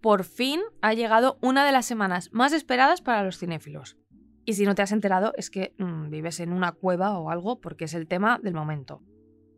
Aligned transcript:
Por 0.00 0.24
fin 0.24 0.60
ha 0.80 0.94
llegado 0.94 1.38
una 1.42 1.66
de 1.66 1.72
las 1.72 1.84
semanas 1.84 2.30
más 2.32 2.54
esperadas 2.54 3.02
para 3.02 3.22
los 3.22 3.36
cinéfilos. 3.36 3.98
Y 4.46 4.54
si 4.54 4.64
no 4.64 4.74
te 4.74 4.80
has 4.80 4.92
enterado 4.92 5.34
es 5.36 5.50
que 5.50 5.74
mm, 5.76 6.08
vives 6.08 6.40
en 6.40 6.52
una 6.54 6.72
cueva 6.72 7.18
o 7.18 7.30
algo 7.30 7.60
porque 7.60 7.84
es 7.84 7.92
el 7.92 8.08
tema 8.08 8.38
del 8.42 8.54
momento. 8.54 9.02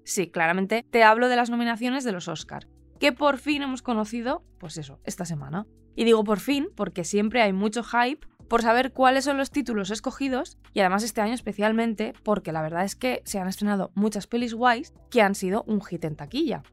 Sí, 0.03 0.29
claramente 0.29 0.85
te 0.91 1.05
hablo 1.05 1.29
de 1.29 1.37
las 1.37 1.51
nominaciones 1.51 2.03
de 2.03 2.11
los 2.11 2.27
Oscar, 2.27 2.67
que 2.99 3.13
por 3.13 3.39
fin 3.39 3.63
hemos 3.63 3.83
conocido, 3.83 4.43
pues 4.59 4.77
eso, 4.77 4.99
esta 5.05 5.25
semana. 5.25 5.69
Y 5.95 6.03
digo 6.03 6.25
por 6.25 6.41
fin 6.41 6.69
porque 6.75 7.05
siempre 7.05 7.43
hay 7.43 7.53
mucho 7.53 7.85
hype 7.85 8.27
por 8.49 8.63
saber 8.63 8.93
cuáles 8.93 9.27
son 9.27 9.37
los 9.37 9.53
títulos 9.53 9.91
escogidos 9.93 10.59
y 10.73 10.81
además 10.81 11.05
este 11.05 11.21
año 11.21 11.35
especialmente 11.35 12.15
porque 12.25 12.51
la 12.51 12.63
verdad 12.63 12.85
es 12.85 12.97
que 12.97 13.23
se 13.25 13.39
han 13.39 13.47
estrenado 13.47 13.93
muchas 13.95 14.27
pelis 14.27 14.55
guays 14.55 14.95
que 15.11 15.23
han 15.23 15.37
sido 15.37 15.63
un 15.69 15.81
hit 15.81 16.05
en 16.05 16.17
taquilla. 16.17 16.65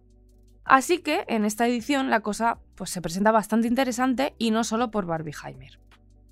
Así 0.67 0.99
que 0.99 1.23
en 1.29 1.45
esta 1.45 1.65
edición 1.65 2.09
la 2.09 2.19
cosa 2.19 2.59
pues, 2.75 2.89
se 2.89 3.01
presenta 3.01 3.31
bastante 3.31 3.69
interesante 3.69 4.35
y 4.37 4.51
no 4.51 4.65
solo 4.65 4.91
por 4.91 5.05
Barbie 5.05 5.33
Heimer. 5.43 5.79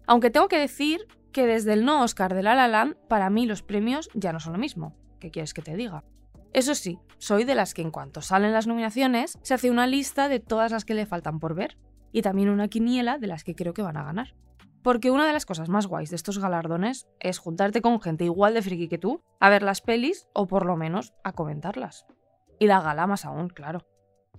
Aunque 0.07 0.29
tengo 0.29 0.49
que 0.49 0.59
decir 0.59 1.07
que 1.31 1.47
desde 1.47 1.71
el 1.71 1.85
no 1.85 2.03
Oscar 2.03 2.35
de 2.35 2.43
La 2.43 2.53
La 2.53 2.67
Land, 2.67 2.95
para 3.07 3.29
mí 3.29 3.45
los 3.45 3.63
premios 3.63 4.09
ya 4.13 4.33
no 4.33 4.41
son 4.41 4.53
lo 4.53 4.59
mismo. 4.59 4.93
¿Qué 5.19 5.31
quieres 5.31 5.53
que 5.53 5.61
te 5.61 5.75
diga? 5.75 6.03
Eso 6.51 6.75
sí, 6.75 6.99
soy 7.17 7.45
de 7.45 7.55
las 7.55 7.73
que 7.73 7.81
en 7.81 7.91
cuanto 7.91 8.21
salen 8.21 8.51
las 8.51 8.67
nominaciones, 8.67 9.39
se 9.41 9.53
hace 9.53 9.71
una 9.71 9.87
lista 9.87 10.27
de 10.27 10.41
todas 10.41 10.71
las 10.71 10.83
que 10.83 10.93
le 10.93 11.05
faltan 11.05 11.39
por 11.39 11.55
ver 11.55 11.77
y 12.11 12.21
también 12.21 12.49
una 12.49 12.67
quiniela 12.67 13.17
de 13.17 13.27
las 13.27 13.45
que 13.45 13.55
creo 13.55 13.73
que 13.73 13.81
van 13.81 13.97
a 13.97 14.03
ganar. 14.03 14.35
Porque 14.83 15.11
una 15.11 15.25
de 15.25 15.33
las 15.33 15.45
cosas 15.45 15.69
más 15.69 15.87
guays 15.87 16.09
de 16.09 16.17
estos 16.17 16.39
galardones 16.39 17.07
es 17.21 17.39
juntarte 17.39 17.81
con 17.81 18.01
gente 18.01 18.25
igual 18.25 18.53
de 18.53 18.61
friki 18.61 18.89
que 18.89 18.97
tú, 18.97 19.23
a 19.39 19.49
ver 19.49 19.63
las 19.63 19.81
pelis 19.81 20.27
o 20.33 20.45
por 20.45 20.65
lo 20.65 20.75
menos 20.75 21.13
a 21.23 21.31
comentarlas. 21.31 22.05
Y 22.59 22.67
la 22.67 22.81
gala 22.81 23.07
más 23.07 23.25
aún, 23.25 23.47
claro. 23.49 23.85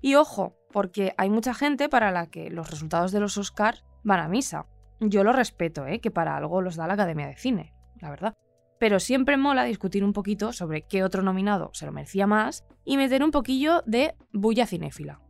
Y 0.00 0.14
ojo, 0.14 0.56
porque 0.72 1.14
hay 1.16 1.30
mucha 1.30 1.54
gente 1.54 1.88
para 1.88 2.10
la 2.10 2.26
que 2.26 2.50
los 2.50 2.70
resultados 2.70 3.12
de 3.12 3.20
los 3.20 3.38
Oscars 3.38 3.84
van 4.02 4.20
a 4.20 4.28
misa. 4.28 4.66
Yo 5.00 5.24
lo 5.24 5.32
respeto, 5.32 5.86
¿eh? 5.86 6.00
que 6.00 6.10
para 6.10 6.36
algo 6.36 6.60
los 6.62 6.76
da 6.76 6.86
la 6.86 6.94
Academia 6.94 7.26
de 7.26 7.36
Cine, 7.36 7.74
la 8.00 8.10
verdad. 8.10 8.34
Pero 8.78 9.00
siempre 9.00 9.36
mola 9.36 9.64
discutir 9.64 10.04
un 10.04 10.12
poquito 10.12 10.52
sobre 10.52 10.82
qué 10.82 11.02
otro 11.02 11.22
nominado 11.22 11.70
se 11.72 11.86
lo 11.86 11.92
merecía 11.92 12.26
más 12.26 12.64
y 12.84 12.96
meter 12.96 13.24
un 13.24 13.30
poquillo 13.30 13.82
de 13.86 14.14
bulla 14.32 14.66
cinéfila. 14.66 15.20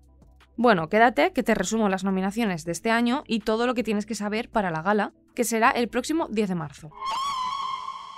Bueno, 0.56 0.88
quédate 0.88 1.32
que 1.32 1.42
te 1.42 1.54
resumo 1.54 1.88
las 1.88 2.02
nominaciones 2.02 2.64
de 2.64 2.72
este 2.72 2.90
año 2.90 3.24
y 3.26 3.40
todo 3.40 3.66
lo 3.66 3.74
que 3.74 3.84
tienes 3.84 4.06
que 4.06 4.14
saber 4.14 4.48
para 4.48 4.70
la 4.70 4.82
gala, 4.82 5.12
que 5.34 5.44
será 5.44 5.70
el 5.70 5.88
próximo 5.88 6.28
10 6.30 6.48
de 6.48 6.54
marzo. 6.54 6.90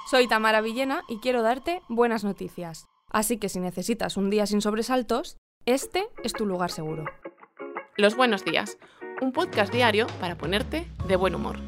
Soy 0.08 0.28
Tamara 0.28 0.60
Villena 0.60 1.02
y 1.08 1.18
quiero 1.18 1.42
darte 1.42 1.82
buenas 1.88 2.24
noticias. 2.24 2.86
Así 3.10 3.38
que 3.38 3.48
si 3.48 3.60
necesitas 3.60 4.16
un 4.16 4.30
día 4.30 4.46
sin 4.46 4.60
sobresaltos, 4.60 5.36
este 5.74 6.08
es 6.24 6.32
tu 6.32 6.46
lugar 6.46 6.70
seguro. 6.70 7.04
Los 7.98 8.16
buenos 8.16 8.42
días, 8.42 8.78
un 9.20 9.32
podcast 9.32 9.70
diario 9.70 10.06
para 10.18 10.38
ponerte 10.38 10.90
de 11.06 11.16
buen 11.16 11.34
humor. 11.34 11.58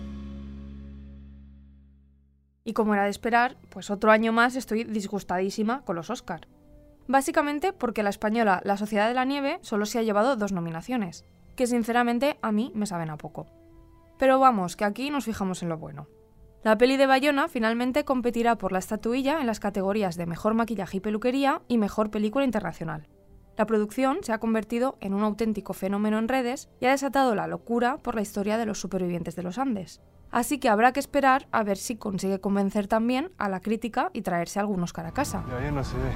Y 2.64 2.72
como 2.72 2.94
era 2.94 3.04
de 3.04 3.10
esperar, 3.10 3.58
pues 3.68 3.90
otro 3.90 4.10
año 4.10 4.32
más 4.32 4.56
estoy 4.56 4.84
disgustadísima 4.84 5.82
con 5.84 5.96
los 5.96 6.08
Oscar. 6.08 6.48
Básicamente 7.08 7.74
porque 7.74 8.02
la 8.02 8.08
española 8.08 8.62
La 8.64 8.78
Sociedad 8.78 9.06
de 9.06 9.12
la 9.12 9.26
Nieve 9.26 9.58
solo 9.60 9.84
se 9.84 9.98
ha 9.98 10.02
llevado 10.02 10.34
dos 10.36 10.52
nominaciones, 10.52 11.26
que 11.54 11.66
sinceramente 11.66 12.38
a 12.40 12.52
mí 12.52 12.72
me 12.74 12.86
saben 12.86 13.10
a 13.10 13.18
poco. 13.18 13.48
Pero 14.18 14.38
vamos, 14.38 14.76
que 14.76 14.86
aquí 14.86 15.10
nos 15.10 15.26
fijamos 15.26 15.62
en 15.62 15.68
lo 15.68 15.76
bueno. 15.76 16.08
La 16.64 16.78
peli 16.78 16.96
de 16.96 17.04
Bayona 17.04 17.48
finalmente 17.48 18.06
competirá 18.06 18.56
por 18.56 18.72
la 18.72 18.78
estatuilla 18.78 19.42
en 19.42 19.46
las 19.46 19.60
categorías 19.60 20.16
de 20.16 20.24
Mejor 20.24 20.54
Maquillaje 20.54 20.96
y 20.96 21.00
Peluquería 21.00 21.60
y 21.68 21.76
Mejor 21.76 22.10
Película 22.10 22.46
Internacional. 22.46 23.06
La 23.60 23.66
producción 23.66 24.20
se 24.22 24.32
ha 24.32 24.38
convertido 24.38 24.96
en 25.02 25.12
un 25.12 25.22
auténtico 25.22 25.74
fenómeno 25.74 26.18
en 26.18 26.28
redes 26.28 26.70
y 26.80 26.86
ha 26.86 26.92
desatado 26.92 27.34
la 27.34 27.46
locura 27.46 27.98
por 27.98 28.14
la 28.14 28.22
historia 28.22 28.56
de 28.56 28.64
los 28.64 28.80
supervivientes 28.80 29.36
de 29.36 29.42
los 29.42 29.58
Andes. 29.58 30.00
Así 30.30 30.58
que 30.58 30.70
habrá 30.70 30.94
que 30.94 31.00
esperar 31.00 31.46
a 31.52 31.62
ver 31.62 31.76
si 31.76 31.96
consigue 31.96 32.40
convencer 32.40 32.86
también 32.88 33.32
a 33.36 33.50
la 33.50 33.60
crítica 33.60 34.08
y 34.14 34.22
traerse 34.22 34.60
algunos 34.60 34.94
cara 34.94 35.10
a 35.10 35.12
casa. 35.12 35.44
Ya, 35.46 35.70
no 35.70 35.84
se 35.84 35.94
ve. 35.98 36.10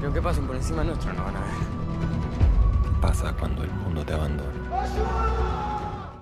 Y 0.00 0.04
aunque 0.04 0.22
pasen 0.22 0.46
por 0.46 0.54
encima 0.54 0.84
nuestro, 0.84 1.12
no 1.12 1.24
van 1.24 1.34
a 1.34 1.40
ver. 1.40 1.50
¿Qué 2.84 3.00
pasa 3.00 3.34
cuando 3.36 3.64
el 3.64 3.72
mundo 3.72 4.06
te 4.06 4.12
abandona? 4.12 4.52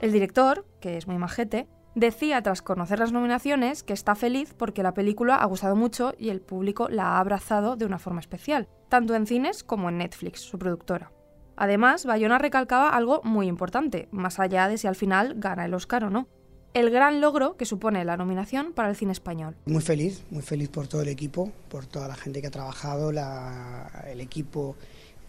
El 0.01 0.13
director, 0.13 0.65
que 0.81 0.97
es 0.97 1.07
muy 1.07 1.19
majete, 1.19 1.69
decía 1.95 2.43
tras 2.43 2.63
conocer 2.63 2.99
las 2.99 3.13
nominaciones 3.13 3.83
que 3.83 3.93
está 3.93 4.15
feliz 4.15 4.55
porque 4.57 4.83
la 4.83 4.95
película 4.95 5.37
ha 5.37 5.47
gustado 5.47 5.77
mucho 5.77 6.15
y 6.19 6.31
el 6.31 6.41
público 6.41 6.89
la 6.89 7.17
ha 7.17 7.21
abrazado 7.21 7.77
de 7.77 7.87
una 7.87 7.99
forma 7.99 8.21
especial, 8.21 8.69
tanto 8.89 9.15
en 9.15 9.27
cines 9.27 9.65
como 9.65 9.89
en 9.89 9.99
Netflix, 9.99 10.41
su 10.41 10.59
productora. 10.59 11.13
Además, 11.57 12.07
Bayona 12.07 12.39
recalcaba 12.39 12.91
algo 12.91 13.21
muy 13.23 13.47
importante, 13.47 14.09
más 14.13 14.41
allá 14.41 14.67
de 14.69 14.79
si 14.79 14.87
al 14.87 14.97
final 14.97 15.35
gana 15.37 15.67
el 15.67 15.75
Oscar 15.75 16.05
o 16.05 16.11
no. 16.11 16.27
El 16.73 16.91
gran 16.91 17.21
logro 17.21 17.57
que 17.57 17.67
supone 17.67 18.05
la 18.05 18.17
nominación 18.17 18.73
para 18.73 18.89
el 18.89 18.97
cine 18.97 19.13
español. 19.13 19.57
Muy 19.67 19.83
feliz, 19.83 20.25
muy 20.31 20.43
feliz 20.43 20.69
por 20.69 20.87
todo 20.87 21.03
el 21.03 21.09
equipo, 21.09 21.53
por 21.69 21.85
toda 21.85 22.07
la 22.07 22.15
gente 22.15 22.41
que 22.41 22.47
ha 22.47 22.51
trabajado, 22.51 23.11
el 23.11 24.21
equipo 24.21 24.77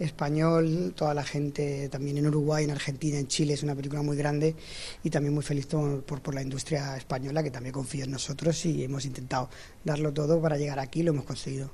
español, 0.01 0.93
toda 0.95 1.13
la 1.13 1.23
gente 1.23 1.89
también 1.89 2.17
en 2.17 2.27
Uruguay, 2.27 2.63
en 2.63 2.71
Argentina, 2.71 3.17
en 3.17 3.27
Chile, 3.27 3.53
es 3.53 3.63
una 3.63 3.75
película 3.75 4.01
muy 4.01 4.17
grande 4.17 4.55
y 5.03 5.09
también 5.09 5.33
muy 5.33 5.43
feliz 5.43 5.67
por, 5.67 6.03
por, 6.03 6.33
la 6.33 6.41
industria 6.41 6.97
española 6.97 7.43
que 7.43 7.51
también 7.51 7.73
confía 7.73 8.05
en 8.05 8.11
nosotros 8.11 8.65
y 8.65 8.83
hemos 8.83 9.05
intentado 9.05 9.49
darlo 9.83 10.11
todo 10.13 10.41
para 10.41 10.57
llegar 10.57 10.79
aquí 10.79 11.01
y 11.01 11.03
lo 11.03 11.11
hemos 11.11 11.25
conseguido. 11.25 11.71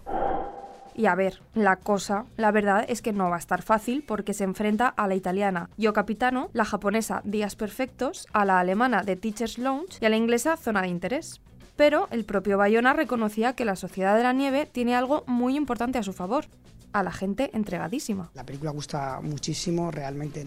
Y 0.96 1.06
a 1.06 1.14
ver, 1.14 1.42
la 1.54 1.76
cosa, 1.76 2.26
la 2.38 2.52
verdad 2.52 2.84
es 2.88 3.04
que 3.04 3.14
no 3.14 3.30
va 3.30 3.36
a 3.36 3.40
estar 3.40 3.62
fácil 3.62 4.04
porque 4.06 4.34
se 4.34 4.44
enfrenta 4.44 4.88
a 4.88 5.08
la 5.08 5.14
italiana 5.14 5.70
Yo 5.78 5.94
Capitano, 5.94 6.50
la 6.54 6.66
japonesa 6.66 7.22
Días 7.24 7.56
Perfectos, 7.56 8.26
a 8.34 8.46
la 8.46 8.60
alemana 8.60 9.04
The 9.04 9.16
Teacher's 9.16 9.60
Lounge 9.60 10.00
y 10.02 10.06
a 10.06 10.10
la 10.10 10.18
inglesa 10.18 10.58
Zona 10.58 10.82
de 10.82 10.88
Interés. 10.88 11.40
Pero 11.76 12.08
el 12.10 12.26
propio 12.26 12.58
Bayona 12.58 12.94
reconocía 12.94 13.54
que 13.54 13.64
la 13.64 13.76
Sociedad 13.76 14.18
de 14.18 14.24
la 14.24 14.34
Nieve 14.34 14.66
tiene 14.66 14.96
algo 14.96 15.24
muy 15.28 15.56
importante 15.56 16.00
a 16.00 16.04
su 16.04 16.14
favor, 16.14 16.46
a 16.94 17.04
la 17.04 17.12
gente 17.12 17.52
entregadísima. 17.54 18.32
La 18.34 18.46
película 18.46 18.72
gusta 18.72 19.20
muchísimo, 19.22 19.92
realmente 19.92 20.46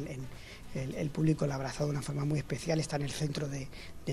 el, 0.74 1.10
público 1.10 1.46
la 1.46 1.54
ha 1.54 1.56
abrazado 1.56 1.86
de 1.86 1.92
una 1.92 2.02
forma 2.02 2.24
muy 2.24 2.38
especial, 2.38 2.80
está 2.80 2.96
en 2.96 3.02
el 3.02 3.10
centro 3.10 3.48
de, 3.48 3.68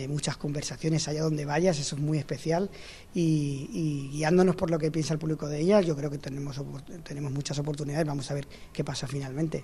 muchas 0.07 0.37
conversaciones 0.37 1.07
allá 1.07 1.23
donde 1.23 1.45
vayas, 1.45 1.79
eso 1.79 1.95
es 1.95 2.01
muy 2.01 2.19
especial 2.19 2.69
y, 3.13 4.09
guiándonos 4.11 4.55
por 4.55 4.69
lo 4.69 4.77
que 4.77 4.91
piensa 4.91 5.13
el 5.13 5.19
público 5.19 5.47
de 5.47 5.59
ella, 5.59 5.81
yo 5.81 5.95
creo 5.95 6.11
que 6.11 6.19
tenemos, 6.19 6.61
tenemos 7.03 7.31
muchas 7.31 7.57
oportunidades, 7.57 8.05
vamos 8.05 8.29
a 8.29 8.33
ver 8.35 8.47
qué 8.73 8.83
pasa 8.83 9.07
finalmente. 9.07 9.63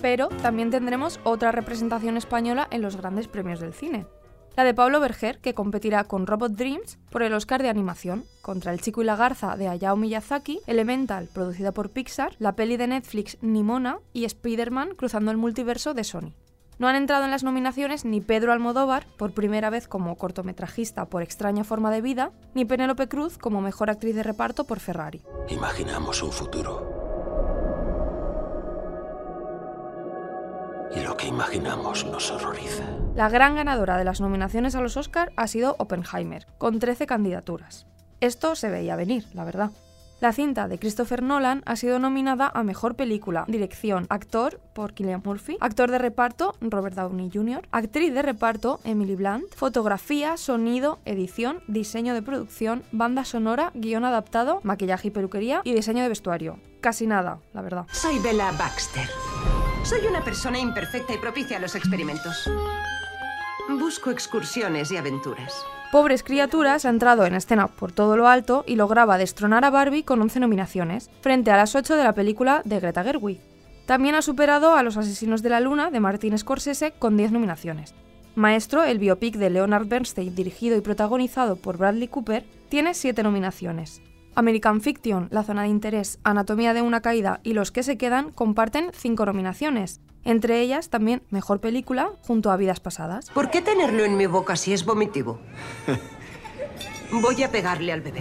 Pero 0.00 0.28
también 0.28 0.70
tendremos 0.70 1.18
otra 1.24 1.50
representación 1.50 2.16
española 2.16 2.68
en 2.70 2.80
los 2.80 2.96
grandes 2.96 3.26
premios 3.26 3.58
del 3.58 3.74
cine 3.74 4.06
la 4.56 4.64
de 4.64 4.74
Pablo 4.74 5.00
Berger, 5.00 5.38
que 5.38 5.54
competirá 5.54 6.04
con 6.04 6.26
Robot 6.26 6.52
Dreams 6.52 6.98
por 7.10 7.22
el 7.22 7.34
Oscar 7.34 7.62
de 7.62 7.68
animación, 7.68 8.24
contra 8.40 8.72
El 8.72 8.80
chico 8.80 9.02
y 9.02 9.04
la 9.04 9.16
garza 9.16 9.56
de 9.56 9.68
Hayao 9.68 9.96
Miyazaki, 9.96 10.60
Elemental, 10.66 11.28
producida 11.32 11.72
por 11.72 11.90
Pixar, 11.90 12.34
la 12.38 12.56
peli 12.56 12.76
de 12.76 12.86
Netflix 12.86 13.36
Nimona 13.42 13.98
y 14.14 14.24
Spider-Man 14.24 14.94
cruzando 14.96 15.30
el 15.30 15.36
multiverso 15.36 15.92
de 15.92 16.04
Sony. 16.04 16.32
No 16.78 16.88
han 16.88 16.96
entrado 16.96 17.24
en 17.24 17.30
las 17.30 17.44
nominaciones 17.44 18.04
ni 18.04 18.20
Pedro 18.20 18.52
Almodóvar, 18.52 19.06
por 19.16 19.32
primera 19.32 19.70
vez 19.70 19.88
como 19.88 20.16
cortometrajista 20.16 21.06
por 21.06 21.22
Extraña 21.22 21.64
Forma 21.64 21.90
de 21.90 22.02
Vida, 22.02 22.32
ni 22.54 22.64
Penélope 22.64 23.08
Cruz 23.08 23.38
como 23.38 23.60
mejor 23.60 23.90
actriz 23.90 24.14
de 24.14 24.22
reparto 24.22 24.64
por 24.64 24.80
Ferrari. 24.80 25.22
Imaginamos 25.48 26.22
un 26.22 26.32
futuro. 26.32 26.95
Lo 31.16 31.22
que 31.22 31.28
imaginamos 31.28 32.04
nos 32.04 32.30
horroriza. 32.30 32.84
La 33.14 33.30
gran 33.30 33.56
ganadora 33.56 33.96
de 33.96 34.04
las 34.04 34.20
nominaciones 34.20 34.74
a 34.74 34.82
los 34.82 34.98
Oscar 34.98 35.32
ha 35.36 35.46
sido 35.46 35.74
Oppenheimer, 35.78 36.46
con 36.58 36.78
13 36.78 37.06
candidaturas. 37.06 37.86
Esto 38.20 38.54
se 38.54 38.68
veía 38.68 38.96
venir, 38.96 39.24
la 39.32 39.44
verdad. 39.44 39.70
La 40.20 40.34
cinta 40.34 40.68
de 40.68 40.78
Christopher 40.78 41.22
Nolan 41.22 41.62
ha 41.64 41.76
sido 41.76 41.98
nominada 41.98 42.50
a 42.52 42.62
Mejor 42.62 42.96
Película, 42.96 43.46
Dirección, 43.48 44.04
Actor 44.10 44.60
por 44.74 44.92
Killian 44.92 45.22
Murphy, 45.24 45.56
Actor 45.60 45.90
de 45.90 45.98
Reparto 45.98 46.54
Robert 46.60 46.96
Downey 46.96 47.30
Jr., 47.32 47.66
Actriz 47.70 48.12
de 48.12 48.20
Reparto 48.20 48.80
Emily 48.84 49.14
Blunt, 49.14 49.54
Fotografía, 49.54 50.36
Sonido, 50.36 50.98
Edición, 51.06 51.62
Diseño 51.66 52.12
de 52.12 52.20
Producción, 52.20 52.82
Banda 52.92 53.24
Sonora, 53.24 53.72
Guión 53.74 54.04
Adaptado, 54.04 54.60
Maquillaje 54.64 55.08
y 55.08 55.12
Peluquería 55.12 55.62
y 55.64 55.72
Diseño 55.72 56.02
de 56.02 56.10
Vestuario. 56.10 56.58
Casi 56.82 57.06
nada, 57.06 57.40
la 57.54 57.62
verdad. 57.62 57.86
Soy 57.90 58.18
Bella 58.18 58.52
Baxter. 58.52 59.08
Soy 59.88 60.04
una 60.10 60.24
persona 60.24 60.58
imperfecta 60.58 61.14
y 61.14 61.18
propicia 61.18 61.58
a 61.58 61.60
los 61.60 61.76
experimentos. 61.76 62.50
Busco 63.68 64.10
excursiones 64.10 64.90
y 64.90 64.96
aventuras. 64.96 65.64
Pobres 65.92 66.24
Criaturas 66.24 66.84
ha 66.84 66.88
entrado 66.88 67.24
en 67.24 67.36
escena 67.36 67.68
por 67.68 67.92
todo 67.92 68.16
lo 68.16 68.26
alto 68.26 68.64
y 68.66 68.74
lograba 68.74 69.16
destronar 69.16 69.64
a 69.64 69.70
Barbie 69.70 70.02
con 70.02 70.20
11 70.20 70.40
nominaciones, 70.40 71.08
frente 71.20 71.52
a 71.52 71.56
las 71.56 71.76
8 71.76 71.94
de 71.94 72.02
la 72.02 72.14
película 72.14 72.62
de 72.64 72.80
Greta 72.80 73.04
Gerwig. 73.04 73.38
También 73.86 74.16
ha 74.16 74.22
superado 74.22 74.74
a 74.74 74.82
Los 74.82 74.96
Asesinos 74.96 75.44
de 75.44 75.50
la 75.50 75.60
Luna 75.60 75.92
de 75.92 76.00
Martin 76.00 76.36
Scorsese 76.36 76.90
con 76.98 77.16
10 77.16 77.30
nominaciones. 77.30 77.94
Maestro, 78.34 78.82
el 78.82 78.98
biopic 78.98 79.36
de 79.36 79.50
Leonard 79.50 79.86
Bernstein 79.86 80.34
dirigido 80.34 80.76
y 80.76 80.80
protagonizado 80.80 81.54
por 81.54 81.78
Bradley 81.78 82.08
Cooper, 82.08 82.44
tiene 82.68 82.92
siete 82.92 83.22
nominaciones. 83.22 84.02
American 84.36 84.82
Fiction, 84.82 85.28
La 85.30 85.42
Zona 85.42 85.62
de 85.62 85.68
Interés, 85.68 86.20
Anatomía 86.22 86.74
de 86.74 86.82
una 86.82 87.00
Caída 87.00 87.40
y 87.42 87.54
Los 87.54 87.72
que 87.72 87.82
se 87.82 87.96
quedan 87.96 88.32
comparten 88.32 88.90
cinco 88.92 89.24
nominaciones, 89.24 90.02
entre 90.24 90.60
ellas 90.60 90.90
también 90.90 91.22
Mejor 91.30 91.60
Película 91.60 92.10
junto 92.20 92.50
a 92.50 92.58
Vidas 92.58 92.78
Pasadas. 92.78 93.30
¿Por 93.30 93.48
qué 93.50 93.62
tenerlo 93.62 94.04
en 94.04 94.18
mi 94.18 94.26
boca 94.26 94.56
si 94.56 94.74
es 94.74 94.84
vomitivo? 94.84 95.40
Voy 97.10 97.42
a 97.42 97.50
pegarle 97.50 97.92
al 97.92 98.02
bebé. 98.02 98.20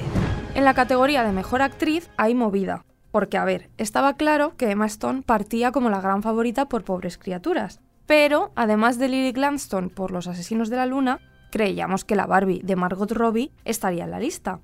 En 0.53 0.63
la 0.63 0.73
categoría 0.73 1.25
de 1.25 1.33
Mejor 1.33 1.61
Actriz 1.61 2.09
hay 2.15 2.33
movida, 2.33 2.85
porque 3.11 3.37
a 3.37 3.43
ver, 3.43 3.69
estaba 3.77 4.13
claro 4.13 4.55
que 4.55 4.71
Emma 4.71 4.85
Stone 4.85 5.21
partía 5.21 5.73
como 5.73 5.89
la 5.89 5.99
gran 5.99 6.23
favorita 6.23 6.69
por 6.69 6.85
Pobres 6.85 7.17
Criaturas, 7.17 7.81
pero 8.05 8.53
además 8.55 8.99
de 8.99 9.09
Lily 9.09 9.33
Gladstone 9.33 9.89
por 9.89 10.11
Los 10.11 10.27
Asesinos 10.27 10.69
de 10.69 10.77
la 10.77 10.85
Luna, 10.85 11.19
creíamos 11.51 12.05
que 12.05 12.15
la 12.15 12.25
Barbie 12.25 12.61
de 12.63 12.77
Margot 12.77 13.11
Robbie 13.11 13.51
estaría 13.65 14.05
en 14.05 14.11
la 14.11 14.19
lista. 14.19 14.61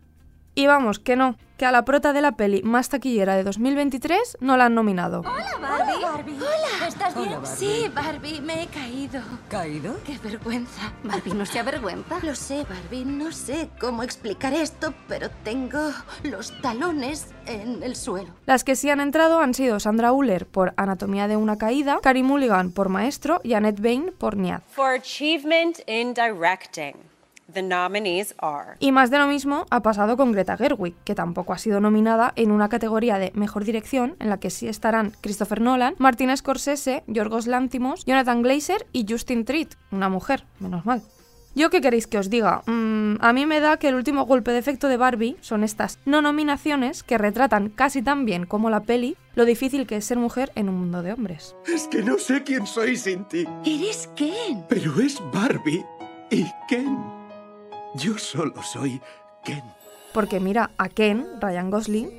Y 0.54 0.68
vamos, 0.68 1.00
que 1.00 1.16
no, 1.16 1.38
que 1.58 1.66
a 1.66 1.72
la 1.72 1.86
prota 1.86 2.12
de 2.12 2.22
la 2.22 2.34
peli 2.34 2.62
más 2.62 2.90
taquillera 2.90 3.38
de 3.38 3.44
2023 3.44 4.38
no 4.42 4.58
la 4.58 4.66
han 4.66 4.76
nominado. 4.76 5.22
Hola, 5.22 5.58
Barbie. 5.62 6.36
Hola, 6.36 6.88
¿Estás 6.88 7.16
bien? 7.16 7.40
Sí, 7.46 7.90
Barbie, 7.94 8.42
me 8.42 8.64
he 8.64 8.68
caído. 8.68 9.22
¿Caído? 9.50 9.96
Qué 10.06 10.18
vergüenza. 10.22 10.92
Barbie, 11.04 11.34
no 11.34 11.46
se 11.46 11.60
avergüenza. 11.60 12.20
Lo 12.24 12.36
sé, 12.36 12.66
Barbie, 12.68 13.06
no 13.06 13.32
sé 13.32 13.70
cómo 13.80 14.04
explicar 14.04 14.54
esto, 14.54 14.94
pero 15.08 15.30
tengo 15.44 15.92
los 16.24 16.60
talones 16.62 17.28
en 17.46 17.82
el 17.82 17.96
suelo. 17.96 18.32
Las 18.46 18.66
que 18.66 18.76
sí 18.76 18.90
han 18.90 19.00
entrado 19.00 19.40
han 19.40 19.54
sido 19.54 19.80
Sandra 19.80 20.12
Uller 20.12 20.46
por 20.48 20.74
Anatomía 20.76 21.30
de 21.30 21.38
una 21.38 21.58
caída, 21.58 22.00
Carey 22.04 22.24
Mulligan 22.24 22.72
por 22.74 22.90
Maestro 22.90 23.40
y 23.44 23.54
Annette 23.54 23.82
Bain 23.82 24.12
por 24.18 24.36
Niad. 24.36 24.62
For 24.72 24.96
achievement 24.96 25.80
in 25.88 26.14
directing, 26.14 26.96
the 27.54 27.62
nominees 27.62 28.34
are 28.40 28.76
Y 28.80 28.92
más 28.92 29.10
de 29.10 29.18
lo 29.18 29.28
mismo 29.28 29.66
ha 29.70 29.82
pasado 29.82 30.18
con 30.18 30.32
Greta 30.32 30.58
Gerwig, 30.58 30.96
que 31.04 31.16
tampoco 31.16 31.54
ha 31.54 31.58
sido 31.58 31.80
nominada 31.80 32.34
en 32.36 32.52
una 32.52 32.70
categoría 32.70 33.20
de 33.20 33.32
Mejor 33.36 33.64
Dirección, 33.64 34.16
en 34.20 34.30
la 34.30 34.40
que 34.40 34.50
sí 34.50 34.68
estarán 34.68 35.14
Christopher 35.22 35.62
Nolan, 35.62 35.96
Martin 35.98 36.36
Scorsese, 36.36 37.04
Yorgos 37.08 37.48
Lanthimos, 37.48 38.06
Jonathan 38.06 38.42
Glazer 38.42 38.86
y 38.92 39.06
Justin 39.08 39.46
Triet, 39.46 39.76
una 39.92 40.10
mujer, 40.10 40.46
menos 40.60 40.86
mal. 40.86 41.02
¿Yo 41.54 41.70
qué 41.70 41.82
queréis 41.82 42.08
que 42.08 42.18
os 42.18 42.30
diga? 42.30 42.64
Mm, 42.66 43.16
a 43.20 43.34
mí 43.34 43.46
me 43.46 43.60
da 43.60 43.76
que 43.78 43.90
el 43.90 43.96
último 43.96 44.26
golpe 44.26 44.52
de 44.52 44.60
efecto 44.60 44.88
de 44.88 44.96
Barbie 44.96 45.36
son 45.42 45.66
estas 45.66 46.00
no 46.06 46.22
nominaciones 46.22 47.04
que 47.04 47.18
retratan 47.18 47.70
casi 47.70 48.02
tan 48.02 48.26
bien 48.26 48.46
como 48.46 48.70
la 48.70 48.84
peli 48.84 49.18
lo 49.36 49.44
difícil 49.44 49.86
que 49.86 49.98
es 49.98 50.06
ser 50.06 50.18
mujer 50.18 50.52
en 50.56 50.70
un 50.70 50.76
mundo 50.76 51.04
de 51.04 51.12
hombres. 51.12 51.56
Es 51.68 51.88
que 51.90 52.04
no 52.04 52.18
sé 52.18 52.44
quién 52.44 52.66
soy 52.66 52.96
sin 52.96 53.26
ti. 53.26 53.46
¿Eres 53.66 54.10
Ken? 54.16 54.64
Pero 54.70 55.00
es 55.02 55.22
Barbie 55.34 55.84
y 56.30 56.46
Ken. 56.70 57.21
Yo 57.94 58.18
solo 58.18 58.62
soy 58.64 59.02
Ken. 59.44 59.64
Porque 60.14 60.40
mira, 60.40 60.72
a 60.78 60.88
Ken, 60.88 61.26
Ryan 61.42 61.70
Gosling, 61.70 62.10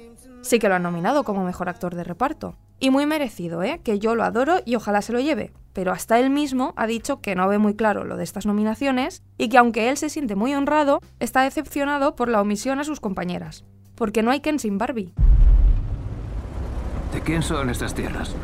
sí 0.43 0.59
que 0.59 0.69
lo 0.69 0.75
han 0.75 0.83
nominado 0.83 1.25
como 1.25 1.45
mejor 1.45 1.69
actor 1.69 1.95
de 1.95 2.05
reparto. 2.05 2.57
Y 2.79 2.91
muy 2.91 3.07
merecido, 3.07 3.63
¿eh? 3.63 3.81
Que 3.83 3.99
yo 3.99 4.15
lo 4.15 4.25
adoro 4.25 4.57
y 4.67 4.75
ojalá 4.75 5.03
se 5.03 5.13
lo 5.13 5.21
lleve. 5.21 5.53
Pero 5.73 5.93
hasta 5.93 6.19
él 6.19 6.31
mismo 6.31 6.75
ha 6.77 6.87
dicho 6.87 7.21
que 7.21 7.35
no 7.35 7.49
ve 7.49 7.59
muy 7.59 7.75
claro 7.75 8.05
lo 8.05 8.17
de 8.17 8.25
estas 8.25 8.45
nominaciones 8.45 9.23
y 9.39 9.49
que 9.49 9.57
aunque 9.57 9.89
él 9.89 9.97
se 9.97 10.11
siente 10.11 10.35
muy 10.35 10.53
honrado, 10.55 11.01
está 11.21 11.43
decepcionado 11.43 12.17
por 12.17 12.29
la 12.29 12.41
omisión 12.41 12.79
a 12.79 12.85
sus 12.85 13.01
compañeras. 13.01 13.65
Porque 13.95 14.23
no 14.23 14.31
hay 14.31 14.41
Ken 14.41 14.59
sin 14.59 14.79
Barbie. 14.79 15.15
¿De 17.15 17.21
quién 17.21 17.43
son 17.43 17.71
estas 17.71 17.95
tierras? 17.95 18.35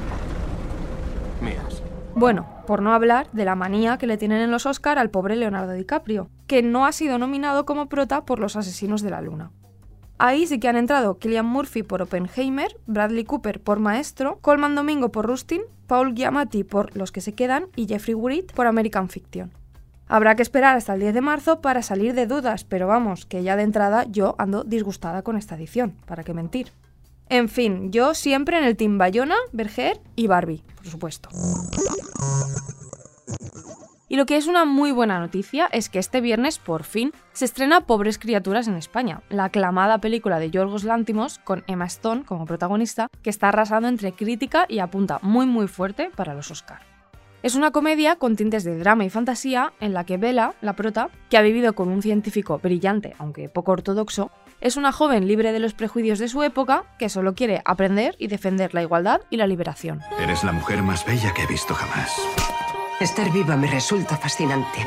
Mías. 1.43 1.83
Bueno, 2.15 2.47
por 2.67 2.81
no 2.81 2.95
hablar 2.95 3.29
de 3.33 3.45
la 3.45 3.55
manía 3.55 3.99
que 3.99 4.07
le 4.07 4.17
tienen 4.17 4.41
en 4.41 4.51
los 4.51 4.67
Oscar 4.67 4.99
al 4.99 5.11
pobre 5.11 5.37
Leonardo 5.37 5.73
DiCaprio, 5.73 6.31
que 6.49 6.63
no 6.63 6.87
ha 6.87 6.93
sido 6.93 7.19
nominado 7.19 7.65
como 7.65 7.89
prota 7.89 8.25
por 8.25 8.41
Los 8.41 8.57
Asesinos 8.57 9.03
de 9.03 9.11
la 9.11 9.21
Luna. 9.21 9.53
Ahí 10.19 10.49
sí 10.49 10.59
que 10.59 10.67
han 10.67 10.77
entrado 10.77 11.19
Killian 11.19 11.47
Murphy 11.47 11.85
por 11.85 12.03
Oppenheimer, 12.03 12.77
Bradley 12.87 13.23
Cooper 13.23 13.61
por 13.61 13.79
Maestro, 13.79 14.39
Colman 14.41 14.75
Domingo 14.75 15.11
por 15.13 15.27
Rustin, 15.27 15.63
Paul 15.87 16.15
Giamatti 16.15 16.65
por 16.65 16.97
Los 16.97 17.13
que 17.13 17.21
se 17.21 17.35
quedan 17.35 17.67
y 17.77 17.87
Jeffrey 17.87 18.15
Wright 18.15 18.53
por 18.53 18.67
American 18.67 19.09
Fiction. 19.09 19.53
Habrá 20.09 20.35
que 20.35 20.43
esperar 20.43 20.77
hasta 20.77 20.95
el 20.95 21.01
10 21.01 21.15
de 21.15 21.21
marzo 21.21 21.61
para 21.61 21.83
salir 21.83 22.15
de 22.15 22.27
dudas, 22.27 22.65
pero 22.65 22.89
vamos, 22.89 23.27
que 23.27 23.43
ya 23.43 23.55
de 23.55 23.63
entrada 23.63 24.07
yo 24.09 24.35
ando 24.39 24.65
disgustada 24.65 25.23
con 25.23 25.37
esta 25.37 25.55
edición, 25.55 25.95
para 26.07 26.25
qué 26.25 26.35
mentir. 26.35 26.73
En 27.29 27.51
fin, 27.51 27.93
yo 27.93 28.15
siempre 28.15 28.57
en 28.57 28.65
el 28.65 28.77
Team 28.77 28.97
Bayona, 28.97 29.37
Berger 29.53 30.01
y 30.17 30.27
Barbie, 30.27 30.65
por 30.77 30.87
supuesto. 30.87 31.29
Y 34.09 34.17
lo 34.17 34.25
que 34.25 34.37
es 34.37 34.47
una 34.47 34.65
muy 34.65 34.91
buena 34.91 35.19
noticia 35.19 35.69
es 35.71 35.91
que 35.91 35.99
este 35.99 36.23
viernes, 36.23 36.59
por 36.59 36.85
fin, 36.85 37.13
se 37.33 37.45
estrena 37.45 37.83
Pobres 37.83 38.19
Criaturas 38.19 38.67
en 38.67 38.77
España, 38.77 39.21
la 39.29 39.45
aclamada 39.45 39.99
película 39.99 40.39
de 40.39 40.51
Yorgos 40.51 40.85
Lántimos 40.85 41.39
con 41.41 41.63
Emma 41.67 41.85
Stone 41.85 42.25
como 42.25 42.47
protagonista, 42.47 43.09
que 43.23 43.31
está 43.31 43.49
arrasando 43.49 43.87
entre 43.87 44.13
crítica 44.13 44.65
y 44.69 44.79
apunta 44.79 45.19
muy 45.21 45.45
muy 45.45 45.69
fuerte 45.69 46.11
para 46.17 46.35
los 46.35 46.51
Oscar. 46.51 46.81
Es 47.43 47.55
una 47.55 47.71
comedia 47.71 48.17
con 48.17 48.35
tintes 48.35 48.65
de 48.65 48.79
drama 48.79 49.05
y 49.05 49.11
fantasía 49.11 49.73
en 49.79 49.93
la 49.93 50.05
que 50.05 50.17
Bella, 50.17 50.55
la 50.61 50.73
prota, 50.73 51.11
que 51.31 51.37
ha 51.37 51.43
vivido 51.43 51.75
con 51.75 51.89
un 51.89 52.03
científico 52.03 52.59
brillante, 52.59 53.15
aunque 53.19 53.49
poco 53.49 53.73
ortodoxo, 53.73 54.33
es 54.61 54.77
una 54.77 54.91
joven 54.91 55.29
libre 55.29 55.53
de 55.53 55.61
los 55.61 55.75
prejuicios 55.75 56.19
de 56.19 56.29
su 56.29 56.43
época 56.43 56.85
que 56.99 57.09
solo 57.09 57.35
quiere 57.35 57.63
aprender 57.65 58.17
y 58.19 58.27
defender 58.27 58.75
la 58.75 58.83
igualdad 58.83 59.21
y 59.31 59.37
la 59.37 59.47
liberación. 59.47 60.01
Eres 60.19 60.43
la 60.43 60.53
mujer 60.53 60.83
más 60.83 61.07
bella 61.07 61.33
que 61.33 61.43
he 61.43 61.47
visto 61.47 61.75
jamás. 61.75 62.11
Estar 63.01 63.31
viva 63.31 63.57
me 63.57 63.71
resulta 63.71 64.17
fascinante. 64.17 64.81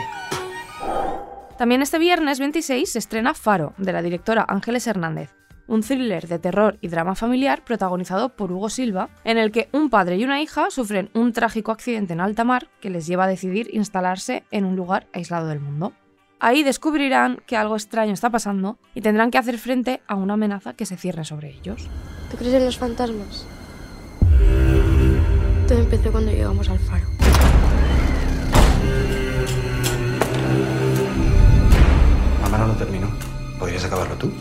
También 1.58 1.82
este 1.82 1.98
viernes 1.98 2.40
26 2.40 2.92
se 2.92 3.00
estrena 3.00 3.34
Faro, 3.34 3.74
de 3.78 3.94
la 3.94 4.02
directora 4.02 4.46
Ángeles 4.50 4.86
Hernández, 4.86 5.34
un 5.68 5.82
thriller 5.82 6.28
de 6.28 6.38
terror 6.38 6.78
y 6.82 6.90
drama 6.90 7.16
familiar 7.16 7.64
protagonizado 7.64 8.36
por 8.36 8.52
Hugo 8.52 8.70
Silva, 8.70 9.08
en 9.24 9.38
el 9.38 9.54
que 9.54 9.70
un 9.72 9.90
padre 9.90 10.18
y 10.18 10.26
una 10.26 10.42
hija 10.42 10.72
sufren 10.72 11.10
un 11.14 11.32
trágico 11.32 11.72
accidente 11.72 12.12
en 12.12 12.20
alta 12.20 12.44
mar 12.44 12.68
que 12.82 12.90
les 12.90 13.08
lleva 13.08 13.24
a 13.24 13.30
decidir 13.30 13.70
instalarse 13.72 14.44
en 14.52 14.66
un 14.66 14.76
lugar 14.76 15.08
aislado 15.14 15.48
del 15.48 15.62
mundo. 15.62 15.94
Ahí 16.42 16.64
descubrirán 16.64 17.42
que 17.48 17.56
algo 17.56 17.78
extraño 17.78 18.12
está 18.12 18.30
pasando 18.30 18.78
y 18.94 19.00
tendrán 19.00 19.32
que 19.32 19.38
hacer 19.38 19.58
frente 19.58 20.02
a 20.08 20.16
una 20.16 20.34
amenaza 20.34 20.74
que 20.74 20.86
se 20.86 20.98
cierne 20.98 21.24
sobre 21.24 21.52
ellos. 21.52 21.88
¿Tú 22.30 22.36
crees 22.36 22.56
en 22.56 22.66
los 22.66 22.78
fantasmas? 22.78 23.48
Todo 25.66 25.80
empezó 25.80 26.12
cuando 26.12 26.32
llegamos 26.32 26.68
al 26.68 26.80
faro. 26.80 27.21
No 32.68 32.74
terminó. 32.74 33.10
¿Podrías 33.58 33.84
acabarlo 33.86 34.16
tú? 34.16 34.32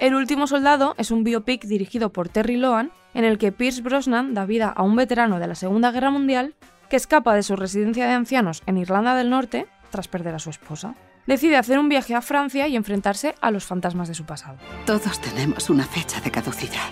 El 0.00 0.14
último 0.14 0.46
soldado 0.46 0.94
es 0.98 1.10
un 1.10 1.24
biopic 1.24 1.64
dirigido 1.64 2.12
por 2.12 2.28
Terry 2.28 2.56
Loan 2.56 2.90
en 3.14 3.24
el 3.24 3.38
que 3.38 3.52
Pierce 3.52 3.80
Brosnan 3.80 4.34
da 4.34 4.44
vida 4.44 4.68
a 4.68 4.82
un 4.82 4.96
veterano 4.96 5.38
de 5.38 5.46
la 5.46 5.54
Segunda 5.54 5.90
Guerra 5.90 6.10
Mundial 6.10 6.54
que 6.90 6.96
escapa 6.96 7.34
de 7.34 7.42
su 7.42 7.56
residencia 7.56 8.06
de 8.06 8.12
ancianos 8.12 8.62
en 8.66 8.76
Irlanda 8.76 9.14
del 9.14 9.30
Norte 9.30 9.66
tras 9.90 10.08
perder 10.08 10.34
a 10.34 10.38
su 10.38 10.50
esposa. 10.50 10.94
Decide 11.26 11.56
hacer 11.56 11.78
un 11.78 11.88
viaje 11.88 12.14
a 12.14 12.22
Francia 12.22 12.68
y 12.68 12.76
enfrentarse 12.76 13.34
a 13.40 13.50
los 13.50 13.64
fantasmas 13.64 14.08
de 14.08 14.14
su 14.14 14.24
pasado. 14.24 14.58
Todos 14.84 15.20
tenemos 15.20 15.70
una 15.70 15.84
fecha 15.84 16.20
de 16.20 16.30
caducidad. 16.30 16.90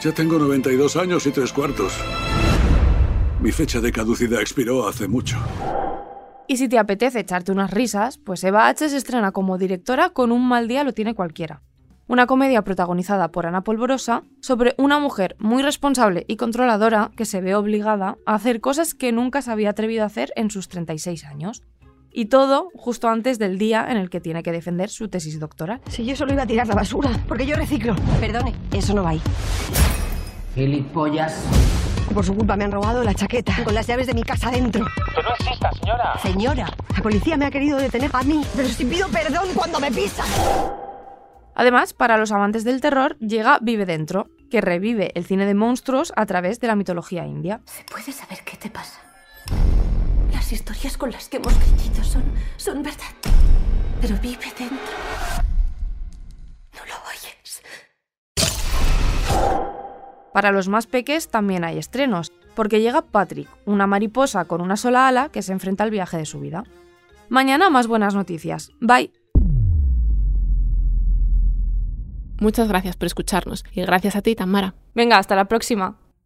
Ya 0.00 0.12
tengo 0.12 0.38
92 0.38 0.96
años 0.96 1.26
y 1.26 1.30
tres 1.30 1.52
cuartos. 1.52 1.92
Mi 3.40 3.52
fecha 3.52 3.80
de 3.80 3.90
caducidad 3.92 4.40
expiró 4.40 4.88
hace 4.88 5.08
mucho. 5.08 5.38
Y 6.50 6.56
si 6.56 6.68
te 6.68 6.80
apetece 6.80 7.20
echarte 7.20 7.52
unas 7.52 7.70
risas, 7.70 8.18
pues 8.18 8.42
Eva 8.42 8.66
H. 8.66 8.88
se 8.88 8.96
estrena 8.96 9.30
como 9.30 9.56
directora 9.56 10.10
con 10.10 10.32
Un 10.32 10.48
mal 10.48 10.66
día 10.66 10.82
lo 10.82 10.92
tiene 10.92 11.14
cualquiera. 11.14 11.62
Una 12.08 12.26
comedia 12.26 12.62
protagonizada 12.62 13.28
por 13.28 13.46
Ana 13.46 13.62
Polvorosa 13.62 14.24
sobre 14.40 14.74
una 14.76 14.98
mujer 14.98 15.36
muy 15.38 15.62
responsable 15.62 16.24
y 16.26 16.34
controladora 16.34 17.12
que 17.14 17.24
se 17.24 17.40
ve 17.40 17.54
obligada 17.54 18.18
a 18.26 18.34
hacer 18.34 18.60
cosas 18.60 18.94
que 18.94 19.12
nunca 19.12 19.42
se 19.42 19.52
había 19.52 19.70
atrevido 19.70 20.02
a 20.02 20.06
hacer 20.06 20.32
en 20.34 20.50
sus 20.50 20.68
36 20.68 21.24
años. 21.24 21.62
Y 22.10 22.24
todo 22.24 22.70
justo 22.74 23.08
antes 23.08 23.38
del 23.38 23.56
día 23.56 23.86
en 23.88 23.96
el 23.96 24.10
que 24.10 24.20
tiene 24.20 24.42
que 24.42 24.50
defender 24.50 24.90
su 24.90 25.06
tesis 25.06 25.38
doctoral. 25.38 25.80
Si 25.88 26.04
yo 26.04 26.16
solo 26.16 26.32
iba 26.32 26.42
a 26.42 26.46
tirar 26.46 26.66
la 26.66 26.74
basura, 26.74 27.10
porque 27.28 27.46
yo 27.46 27.54
reciclo. 27.54 27.94
Perdone, 28.18 28.56
eso 28.72 28.92
no 28.92 29.04
va 29.04 29.10
ahí. 29.10 29.22
Gilipollas. 30.56 31.44
Por 32.14 32.24
su 32.24 32.34
culpa 32.34 32.56
me 32.56 32.64
han 32.64 32.72
robado 32.72 33.04
la 33.04 33.14
chaqueta 33.14 33.62
con 33.62 33.74
las 33.74 33.86
llaves 33.86 34.06
de 34.06 34.14
mi 34.14 34.22
casa 34.22 34.50
dentro. 34.50 34.84
Que 35.14 35.22
no 35.22 35.30
exista, 35.30 35.70
señora. 35.72 36.18
Señora, 36.18 36.76
la 36.96 37.02
policía 37.02 37.36
me 37.36 37.46
ha 37.46 37.50
querido 37.50 37.78
detener 37.78 38.10
a 38.12 38.22
mí, 38.22 38.44
pero 38.56 38.68
si 38.68 38.84
pido 38.84 39.08
perdón 39.08 39.48
cuando 39.54 39.78
me 39.78 39.92
pisan. 39.92 40.26
Además, 41.54 41.92
para 41.92 42.16
los 42.16 42.32
amantes 42.32 42.64
del 42.64 42.80
terror, 42.80 43.16
llega 43.18 43.58
Vive 43.60 43.86
Dentro, 43.86 44.28
que 44.50 44.60
revive 44.60 45.12
el 45.14 45.24
cine 45.24 45.46
de 45.46 45.54
monstruos 45.54 46.12
a 46.16 46.26
través 46.26 46.58
de 46.58 46.66
la 46.66 46.74
mitología 46.74 47.26
india. 47.26 47.60
¿Se 47.66 47.84
puede 47.84 48.12
saber 48.12 48.40
qué 48.44 48.56
te 48.56 48.70
pasa? 48.70 49.00
Las 50.32 50.50
historias 50.52 50.96
con 50.96 51.10
las 51.10 51.28
que 51.28 51.36
hemos 51.36 51.54
crecido 51.54 52.02
son, 52.02 52.24
son 52.56 52.82
verdad. 52.82 53.14
Pero 54.00 54.16
vive 54.22 54.46
dentro. 54.58 54.96
No 56.72 56.80
lo 56.86 56.94
oyes. 57.08 57.39
Para 60.32 60.52
los 60.52 60.68
más 60.68 60.86
peques 60.86 61.28
también 61.28 61.64
hay 61.64 61.78
estrenos, 61.78 62.32
porque 62.54 62.80
llega 62.80 63.02
Patrick, 63.02 63.48
una 63.64 63.86
mariposa 63.86 64.44
con 64.44 64.60
una 64.60 64.76
sola 64.76 65.08
ala 65.08 65.28
que 65.30 65.42
se 65.42 65.52
enfrenta 65.52 65.84
al 65.84 65.90
viaje 65.90 66.16
de 66.16 66.26
su 66.26 66.40
vida. 66.40 66.64
Mañana 67.28 67.70
más 67.70 67.86
buenas 67.86 68.14
noticias. 68.14 68.72
Bye. 68.80 69.12
Muchas 72.40 72.68
gracias 72.68 72.96
por 72.96 73.06
escucharnos 73.06 73.64
y 73.72 73.82
gracias 73.82 74.16
a 74.16 74.22
ti, 74.22 74.34
Tamara. 74.34 74.74
Venga, 74.94 75.18
hasta 75.18 75.36
la 75.36 75.44
próxima. 75.44 75.98